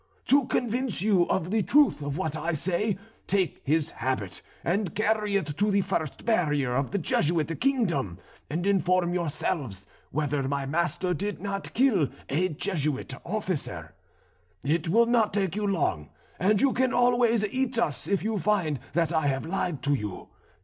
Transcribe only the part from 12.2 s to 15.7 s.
a Jesuit officer. It will not take you